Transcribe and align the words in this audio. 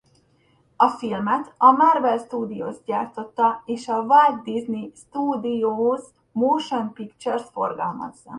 A 0.75 0.89
filmet 0.89 1.53
a 1.57 1.71
Marvel 1.71 2.17
Studios 2.19 2.75
gyártotta 2.85 3.61
és 3.65 3.87
a 3.87 3.99
Walt 4.01 4.43
Disney 4.43 4.91
Studios 4.95 6.01
Motion 6.31 6.93
Pictures 6.93 7.43
forgalmazza. 7.51 8.29